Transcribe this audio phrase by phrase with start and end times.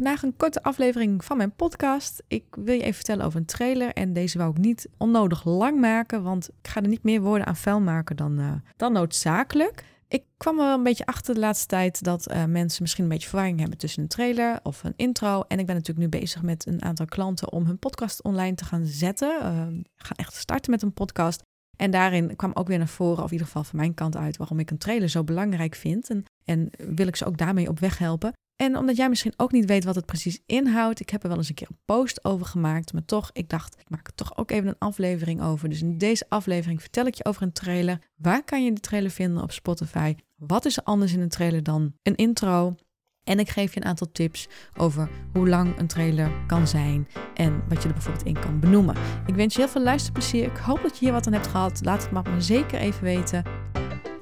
[0.00, 2.22] Vandaag een korte aflevering van mijn podcast.
[2.28, 3.92] Ik wil je even vertellen over een trailer.
[3.92, 7.46] En deze wou ik niet onnodig lang maken, want ik ga er niet meer woorden
[7.46, 9.84] aan vuil maken dan, uh, dan noodzakelijk.
[10.08, 13.10] Ik kwam er wel een beetje achter de laatste tijd dat uh, mensen misschien een
[13.10, 15.42] beetje verwarring hebben tussen een trailer of een intro.
[15.48, 18.64] En ik ben natuurlijk nu bezig met een aantal klanten om hun podcast online te
[18.64, 19.38] gaan zetten.
[19.40, 19.50] Uh,
[19.96, 21.42] gaan echt starten met een podcast.
[21.76, 24.36] En daarin kwam ook weer naar voren, of in ieder geval van mijn kant uit,
[24.36, 26.10] waarom ik een trailer zo belangrijk vind.
[26.10, 28.32] En, en wil ik ze ook daarmee op weg helpen.
[28.60, 31.38] En omdat jij misschien ook niet weet wat het precies inhoudt, ik heb er wel
[31.38, 34.36] eens een keer een post over gemaakt, maar toch, ik dacht, ik maak er toch
[34.36, 35.68] ook even een aflevering over.
[35.68, 37.98] Dus in deze aflevering vertel ik je over een trailer.
[38.16, 40.14] Waar kan je de trailer vinden op Spotify?
[40.36, 42.74] Wat is er anders in een trailer dan een intro?
[43.24, 47.62] En ik geef je een aantal tips over hoe lang een trailer kan zijn en
[47.68, 48.96] wat je er bijvoorbeeld in kan benoemen.
[49.26, 50.44] Ik wens je heel veel luisterplezier.
[50.44, 51.80] Ik hoop dat je hier wat aan hebt gehad.
[51.84, 53.44] Laat het maar zeker even weten.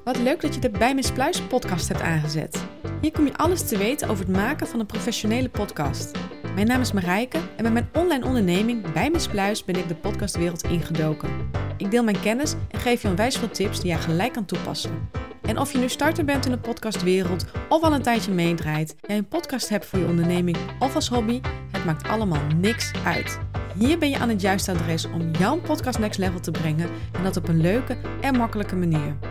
[0.03, 2.78] Wat leuk dat je de Bij Miss Pluis podcast hebt aangezet.
[3.01, 6.11] Hier kom je alles te weten over het maken van een professionele podcast.
[6.55, 9.95] Mijn naam is Marijke en met mijn online onderneming Bij Miss Pluis ben ik de
[9.95, 11.29] podcastwereld ingedoken.
[11.77, 15.09] Ik deel mijn kennis en geef je onwijs veel tips die jij gelijk kan toepassen.
[15.41, 19.17] En of je nu starter bent in de podcastwereld of al een tijdje meedraait, jij
[19.17, 23.39] een podcast hebt voor je onderneming of als hobby, het maakt allemaal niks uit.
[23.75, 27.23] Hier ben je aan het juiste adres om jouw podcast next level te brengen en
[27.23, 29.28] dat op een leuke en makkelijke manier.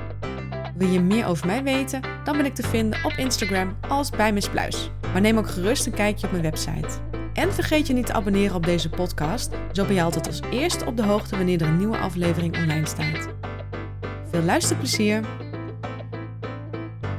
[0.79, 2.01] Wil je meer over mij weten?
[2.25, 4.91] Dan ben ik te vinden op Instagram als bij Miss Pluis.
[5.13, 6.89] Maar neem ook gerust een kijkje op mijn website.
[7.35, 10.87] En vergeet je niet te abonneren op deze podcast, zo ben je altijd als eerste
[10.87, 13.29] op de hoogte wanneer er een nieuwe aflevering online staat.
[14.31, 15.25] Veel luisterplezier!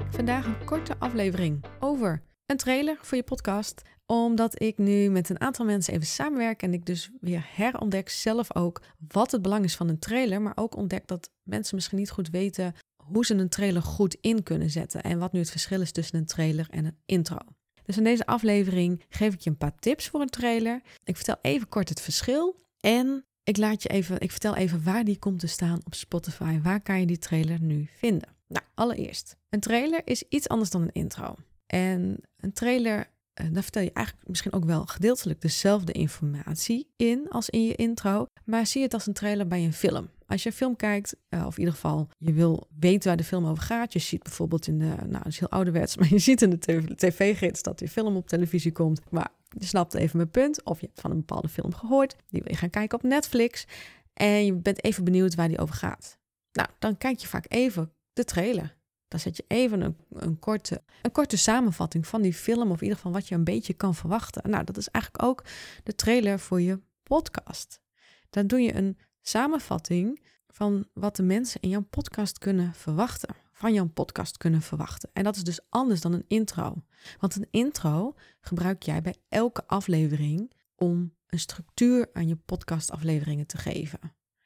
[0.10, 5.42] Vandaag een korte aflevering over een trailer voor je podcast omdat ik nu met een
[5.42, 9.76] aantal mensen even samenwerk en ik dus weer herontdek zelf ook wat het belang is
[9.76, 12.74] van een trailer, maar ook ontdek dat mensen misschien niet goed weten
[13.12, 16.18] hoe ze een trailer goed in kunnen zetten en wat nu het verschil is tussen
[16.18, 17.38] een trailer en een intro.
[17.84, 20.82] Dus in deze aflevering geef ik je een paar tips voor een trailer.
[21.04, 25.04] Ik vertel even kort het verschil en ik laat je even, ik vertel even waar
[25.04, 26.60] die komt te staan op Spotify.
[26.62, 28.30] Waar kan je die trailer nu vinden?
[28.48, 31.36] Nou, allereerst, een trailer is iets anders dan een intro.
[31.66, 33.10] En een trailer
[33.42, 37.76] uh, daar vertel je eigenlijk misschien ook wel gedeeltelijk dezelfde informatie in als in je
[37.76, 40.10] intro, maar zie het als een trailer bij een film.
[40.30, 43.24] Als je een film kijkt, uh, of in ieder geval je wil weten waar de
[43.24, 46.20] film over gaat, je ziet bijvoorbeeld in de, nou dat is heel ouderwets, maar je
[46.20, 50.30] ziet in de tv-gids dat die film op televisie komt, maar je snapt even mijn
[50.30, 53.04] punt, of je hebt van een bepaalde film gehoord, die wil je gaan kijken op
[53.04, 53.66] Netflix
[54.14, 56.18] en je bent even benieuwd waar die over gaat.
[56.52, 58.78] Nou, dan kijk je vaak even de trailer.
[59.08, 62.84] Dan zet je even een, een, korte, een korte samenvatting van die film, of in
[62.84, 64.50] ieder geval wat je een beetje kan verwachten.
[64.50, 65.44] Nou, dat is eigenlijk ook
[65.84, 67.82] de trailer voor je podcast.
[68.30, 73.36] Dan doe je een samenvatting van wat de mensen in jouw podcast kunnen verwachten.
[73.54, 75.10] Van jouw podcast kunnen verwachten.
[75.14, 76.84] En dat is dus anders dan een intro.
[77.20, 83.58] Want een intro gebruik jij bij elke aflevering om een structuur aan je podcastafleveringen te
[83.58, 84.00] geven.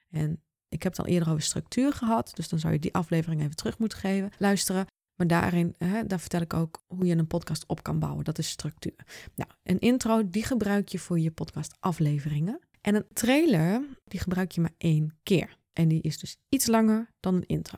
[0.10, 3.42] En ik heb het al eerder over structuur gehad, dus dan zou je die aflevering
[3.42, 4.86] even terug moeten geven, luisteren.
[5.16, 8.24] Maar daarin, hè, daar vertel ik ook hoe je een podcast op kan bouwen.
[8.24, 9.06] Dat is structuur.
[9.36, 12.60] Nou, een intro, die gebruik je voor je podcast afleveringen.
[12.84, 15.58] En een trailer, die gebruik je maar één keer.
[15.74, 17.78] En die is dus iets langer dan een intro.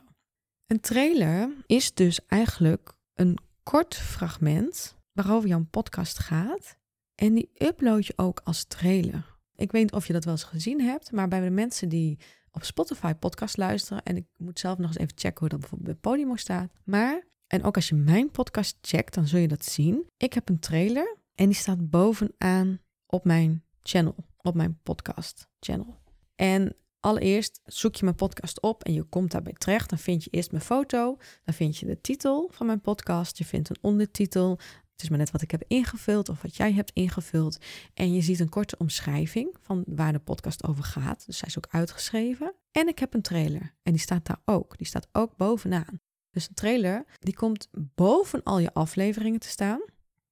[0.66, 6.76] Een trailer is dus eigenlijk een kort fragment waarover jouw podcast gaat.
[7.14, 9.38] En die upload je ook als trailer.
[9.54, 12.18] Ik weet niet of je dat wel eens gezien hebt, maar bij de mensen die
[12.50, 14.02] op Spotify podcast luisteren.
[14.02, 16.72] En ik moet zelf nog eens even checken hoe dat bijvoorbeeld bij Podimo staat.
[16.84, 20.06] Maar, en ook als je mijn podcast checkt, dan zul je dat zien.
[20.16, 25.98] Ik heb een trailer en die staat bovenaan op mijn channel, op mijn podcast channel.
[26.34, 29.88] En allereerst zoek je mijn podcast op en je komt daarbij terecht.
[29.88, 33.44] Dan vind je eerst mijn foto, dan vind je de titel van mijn podcast, je
[33.44, 34.58] vindt een ondertitel,
[34.96, 37.58] het is maar net wat ik heb ingevuld of wat jij hebt ingevuld.
[37.94, 41.26] En je ziet een korte omschrijving van waar de podcast over gaat.
[41.26, 42.54] Dus zij is ook uitgeschreven.
[42.72, 43.74] En ik heb een trailer.
[43.82, 44.78] En die staat daar ook.
[44.78, 46.00] Die staat ook bovenaan.
[46.30, 49.80] Dus een trailer, die komt boven al je afleveringen te staan.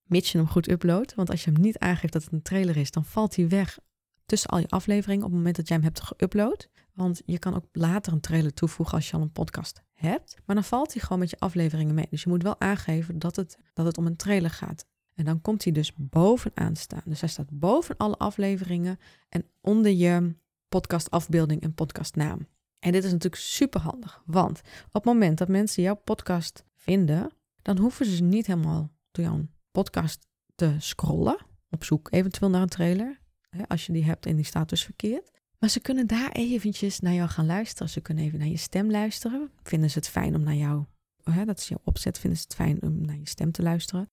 [0.04, 1.15] Mits je hem goed uploadt.
[1.15, 3.78] Want als je hem niet aangeeft dat het een trailer is, dan valt hij weg
[4.27, 6.71] tussen al je afleveringen op het moment dat jij hem hebt geüpload.
[6.92, 10.36] Want je kan ook later een trailer toevoegen als je al een podcast hebt.
[10.45, 12.06] Maar dan valt hij gewoon met je afleveringen mee.
[12.10, 14.86] Dus je moet wel aangeven dat het, dat het om een trailer gaat.
[15.15, 17.03] En dan komt hij dus bovenaan staan.
[17.04, 18.98] Dus hij staat boven alle afleveringen
[19.28, 20.36] en onder je
[20.68, 22.47] podcastafbeelding en podcastnaam.
[22.78, 27.30] En dit is natuurlijk super handig, want op het moment dat mensen jouw podcast vinden,
[27.62, 31.36] dan hoeven ze niet helemaal door jouw podcast te scrollen
[31.71, 33.21] op zoek eventueel naar een trailer.
[33.68, 35.30] Als je die hebt en die staat dus verkeerd.
[35.59, 37.88] Maar ze kunnen daar eventjes naar jou gaan luisteren.
[37.88, 39.50] Ze kunnen even naar je stem luisteren.
[39.62, 40.84] Vinden ze het fijn om naar jou,
[41.22, 44.09] hè, dat is jouw opzet, vinden ze het fijn om naar je stem te luisteren.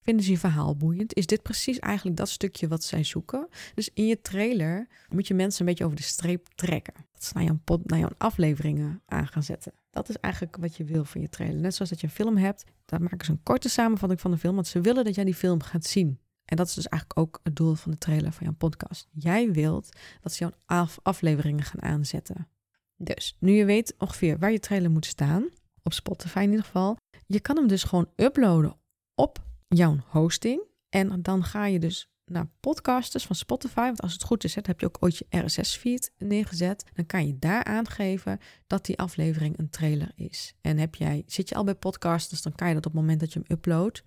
[0.00, 1.14] Vinden ze je verhaal boeiend?
[1.14, 3.48] Is dit precies eigenlijk dat stukje wat zij zoeken?
[3.74, 6.94] Dus in je trailer moet je mensen een beetje over de streep trekken.
[7.12, 9.72] Dat ze naar jouw afleveringen aan gaan zetten.
[9.96, 11.60] Dat is eigenlijk wat je wil van je trailer.
[11.60, 14.36] Net zoals dat je een film hebt, daar maken ze een korte samenvatting van de
[14.36, 16.20] film, want ze willen dat jij die film gaat zien.
[16.44, 19.08] En dat is dus eigenlijk ook het doel van de trailer van jouw podcast.
[19.12, 19.88] Jij wilt
[20.20, 22.48] dat ze jouw af afleveringen gaan aanzetten.
[22.96, 25.48] Dus nu je weet ongeveer waar je trailer moet staan,
[25.82, 26.96] op Spotify in ieder geval,
[27.26, 28.76] je kan hem dus gewoon uploaden
[29.14, 30.62] op jouw hosting.
[30.88, 33.80] En dan ga je dus naar podcasters van Spotify.
[33.80, 36.84] Want als het goed is, heb je ook ooit je RSS-feed neergezet.
[36.94, 40.54] Dan kan je daar aangeven dat die aflevering een trailer is.
[40.60, 43.20] En heb jij, zit je al bij podcasters, dan kan je dat op het moment
[43.20, 44.02] dat je hem uploadt.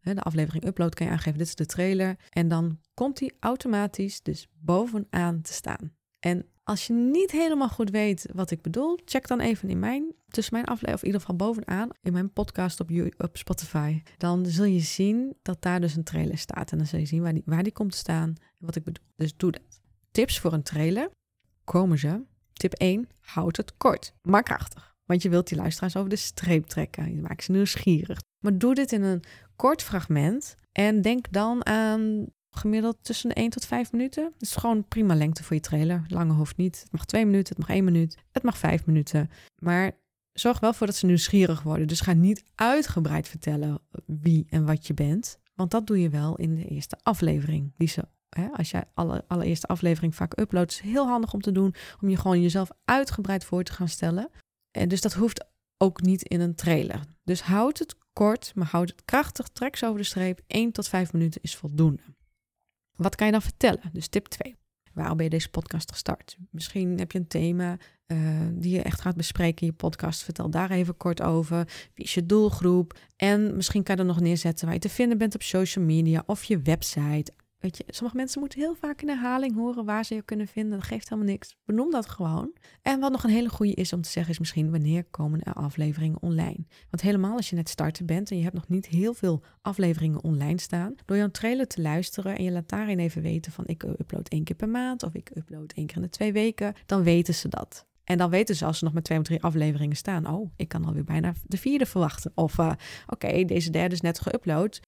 [0.00, 2.16] De aflevering upload kan je aangeven, dit is de trailer.
[2.30, 5.92] En dan komt die automatisch dus bovenaan te staan.
[6.20, 10.14] En als je niet helemaal goed weet wat ik bedoel, check dan even in mijn,
[10.28, 14.02] tussen mijn aflevering, of in ieder geval bovenaan, in mijn podcast op, op Spotify.
[14.16, 16.72] Dan zul je zien dat daar dus een trailer staat.
[16.72, 18.28] En dan zul je zien waar die, waar die komt te staan
[18.58, 19.04] en wat ik bedoel.
[19.16, 19.62] Dus doe dat.
[20.10, 21.10] Tips voor een trailer
[21.64, 22.22] komen ze.
[22.52, 24.94] Tip 1, houd het kort, maar krachtig.
[25.04, 27.14] Want je wilt die luisteraars over de streep trekken.
[27.14, 28.20] Je maakt ze nieuwsgierig.
[28.38, 29.22] Maar doe dit in een
[29.56, 30.54] kort fragment.
[30.72, 34.22] En denk dan aan gemiddeld tussen de 1 tot 5 minuten.
[34.32, 36.04] Dat is gewoon prima lengte voor je trailer.
[36.08, 36.80] Lange hoeft niet.
[36.80, 39.30] Het mag 2 minuten, het mag 1 minuut, het mag 5 minuten.
[39.58, 39.92] Maar
[40.32, 41.88] zorg wel voor dat ze nieuwsgierig worden.
[41.88, 45.38] Dus ga niet uitgebreid vertellen wie en wat je bent.
[45.54, 47.72] Want dat doe je wel in de eerste aflevering.
[47.76, 47.92] Die
[48.28, 51.74] hè, als jij alle allereerste aflevering vaak uploadt, is heel handig om te doen.
[52.00, 54.30] Om je gewoon jezelf uitgebreid voor te gaan stellen.
[54.70, 55.46] En dus dat hoeft
[55.78, 57.00] ook niet in een trailer.
[57.24, 59.48] Dus houd het kort, maar houd het krachtig.
[59.48, 60.40] Trek ze over de streep.
[60.46, 62.02] 1 tot 5 minuten is voldoende.
[62.96, 63.90] Wat kan je dan vertellen?
[63.92, 64.56] Dus tip 2.
[64.92, 66.36] Waarom ben je deze podcast gestart?
[66.50, 67.76] Misschien heb je een thema
[68.06, 68.18] uh,
[68.52, 70.22] die je echt gaat bespreken in je podcast.
[70.22, 71.68] Vertel daar even kort over.
[71.94, 72.98] Wie is je doelgroep?
[73.16, 76.22] En misschien kan je er nog neerzetten waar je te vinden bent op social media
[76.26, 77.32] of je website.
[77.64, 80.78] Weet je, sommige mensen moeten heel vaak in herhaling horen waar ze je kunnen vinden.
[80.78, 81.56] Dat geeft helemaal niks.
[81.64, 82.52] Benoem dat gewoon.
[82.82, 85.52] En wat nog een hele goede is om te zeggen, is misschien wanneer komen er
[85.52, 86.66] afleveringen online.
[86.90, 90.24] Want helemaal als je net starten bent en je hebt nog niet heel veel afleveringen
[90.24, 93.82] online staan, door jouw trailer te luisteren en je laat daarin even weten van ik
[93.82, 97.02] upload één keer per maand of ik upload één keer in de twee weken, dan
[97.02, 97.86] weten ze dat.
[98.04, 100.68] En dan weten ze als ze nog met twee of drie afleveringen staan, oh, ik
[100.68, 102.32] kan alweer bijna de vierde verwachten.
[102.34, 102.72] Of uh,
[103.06, 104.80] oké, deze derde is net geüpload.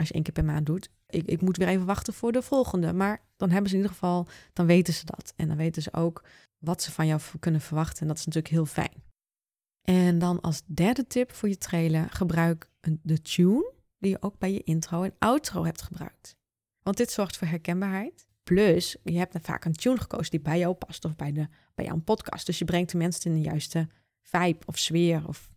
[0.00, 2.42] Als je één keer per maand doet, ik, ik moet weer even wachten voor de
[2.42, 2.92] volgende.
[2.92, 5.32] Maar dan hebben ze in ieder geval, dan weten ze dat.
[5.36, 6.24] En dan weten ze ook
[6.58, 8.00] wat ze van jou kunnen verwachten.
[8.02, 9.02] En dat is natuurlijk heel fijn.
[9.82, 12.70] En dan als derde tip voor je trailer, gebruik
[13.02, 16.36] de tune die je ook bij je intro en outro hebt gebruikt.
[16.82, 18.26] Want dit zorgt voor herkenbaarheid.
[18.42, 21.84] Plus, je hebt vaak een tune gekozen die bij jou past of bij, de, bij
[21.84, 22.46] jouw podcast.
[22.46, 23.88] Dus je brengt de mensen in de juiste
[24.22, 25.50] vibe of sfeer of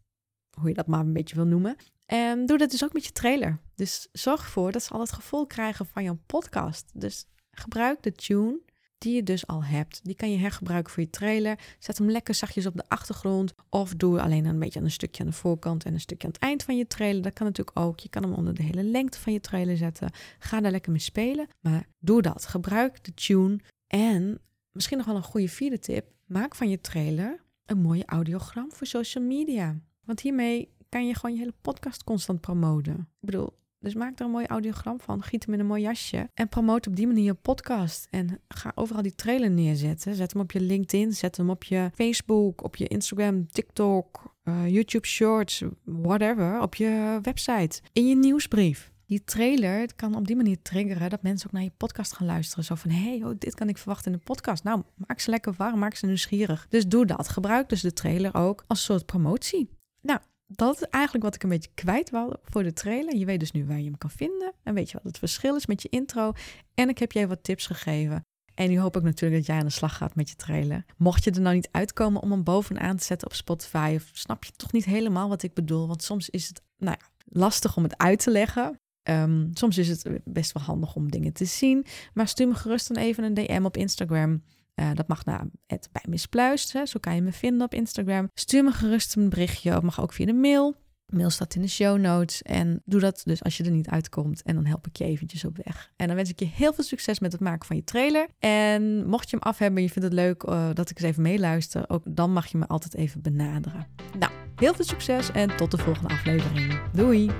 [0.60, 1.76] hoe je dat maar een beetje wil noemen.
[2.06, 3.60] En doe dat dus ook met je trailer.
[3.76, 6.92] Dus zorg ervoor dat ze al het gevoel krijgen van jouw podcast.
[6.94, 8.60] Dus gebruik de tune
[8.98, 10.00] die je dus al hebt.
[10.04, 11.60] Die kan je hergebruiken voor je trailer.
[11.80, 13.54] Zet hem lekker zachtjes op de achtergrond.
[13.70, 16.42] Of doe alleen een beetje een stukje aan de voorkant en een stukje aan het
[16.42, 17.22] eind van je trailer.
[17.22, 18.00] Dat kan natuurlijk ook.
[18.00, 20.12] Je kan hem onder de hele lengte van je trailer zetten.
[20.40, 21.48] Ga daar lekker mee spelen.
[21.62, 22.46] Maar doe dat.
[22.46, 23.60] Gebruik de tune.
[23.88, 24.40] En
[24.72, 26.06] misschien nog wel een goede vierde tip.
[26.26, 29.80] Maak van je trailer een mooie audiogram voor social media.
[30.04, 32.94] Want hiermee kan je gewoon je hele podcast constant promoten.
[32.94, 36.30] Ik bedoel, dus maak er een mooi audiogram van, giet hem in een mooi jasje
[36.34, 38.08] en promote op die manier je podcast.
[38.10, 40.16] En ga overal die trailer neerzetten.
[40.16, 44.68] Zet hem op je LinkedIn, zet hem op je Facebook, op je Instagram, TikTok, uh,
[44.68, 48.92] YouTube Shorts, whatever, op je website, in je nieuwsbrief.
[49.06, 52.64] Die trailer kan op die manier triggeren dat mensen ook naar je podcast gaan luisteren.
[52.64, 54.64] Zo van, hey, oh, dit kan ik verwachten in de podcast.
[54.64, 56.66] Nou, maak ze lekker warm, maak ze nieuwsgierig.
[56.70, 57.28] Dus doe dat.
[57.28, 59.70] Gebruik dus de trailer ook als soort promotie.
[60.02, 63.16] Nou, dat is eigenlijk wat ik een beetje kwijt wou voor de trailer.
[63.16, 64.54] Je weet dus nu waar je hem kan vinden.
[64.64, 66.32] En weet je wat het verschil is met je intro.
[66.74, 68.22] En ik heb je wat tips gegeven.
[68.54, 70.86] En nu hoop ik natuurlijk dat jij aan de slag gaat met je trailer.
[70.98, 74.44] Mocht je er nou niet uitkomen om hem bovenaan te zetten op Spotify, of snap
[74.44, 75.88] je toch niet helemaal wat ik bedoel?
[75.88, 78.78] Want soms is het nou ja, lastig om het uit te leggen.
[79.10, 81.86] Um, soms is het best wel handig om dingen te zien.
[82.14, 84.44] Maar stuur me gerust dan even een DM op Instagram.
[84.76, 88.30] Uh, dat mag naar het bij Mispluist, zo kan je me vinden op Instagram.
[88.34, 90.76] Stuur me gerust een berichtje, of mag ook via de mail.
[91.14, 92.42] Mail staat in de show notes.
[92.42, 94.42] En doe dat dus als je er niet uitkomt.
[94.42, 95.92] En dan help ik je eventjes op weg.
[95.96, 98.28] En dan wens ik je heel veel succes met het maken van je trailer.
[98.40, 101.10] En mocht je hem af hebben en je vindt het leuk uh, dat ik eens
[101.10, 103.88] even meeluister, ook dan mag je me altijd even benaderen.
[104.20, 106.80] Nou, heel veel succes en tot de volgende aflevering.
[106.92, 107.32] Doei!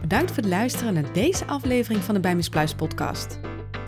[0.00, 3.38] Bedankt voor het luisteren naar deze aflevering van de Bij Mispluis podcast.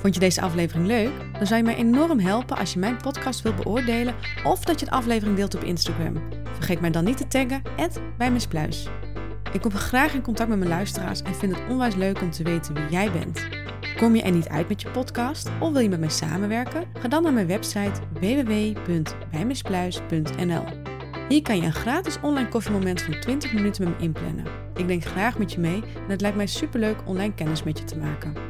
[0.01, 1.13] Vond je deze aflevering leuk?
[1.33, 4.15] Dan zou je mij enorm helpen als je mijn podcast wilt beoordelen
[4.45, 6.23] of dat je de aflevering deelt op Instagram.
[6.53, 7.63] Vergeet mij dan niet te taggen,
[8.19, 8.33] bij
[9.53, 12.43] Ik kom graag in contact met mijn luisteraars en vind het onwijs leuk om te
[12.43, 13.47] weten wie jij bent.
[13.97, 16.85] Kom je er niet uit met je podcast of wil je met mij samenwerken?
[16.99, 20.65] Ga dan naar mijn website www.bijmispluis.nl.
[21.29, 24.45] Hier kan je een gratis online koffiemoment van 20 minuten met me inplannen.
[24.75, 27.85] Ik denk graag met je mee en het lijkt mij superleuk online kennis met je
[27.85, 28.50] te maken.